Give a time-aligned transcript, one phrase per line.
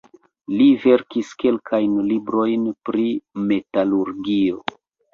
[0.53, 3.09] Li verkis kelkajn librojn pri
[3.47, 4.63] metalurgio.